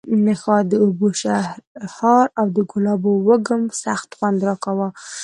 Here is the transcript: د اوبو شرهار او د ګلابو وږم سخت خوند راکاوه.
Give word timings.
د 0.71 0.73
اوبو 0.85 1.07
شرهار 1.21 2.25
او 2.39 2.45
د 2.55 2.57
ګلابو 2.71 3.11
وږم 3.27 3.61
سخت 3.83 4.09
خوند 4.17 4.39
راکاوه. 4.47 4.87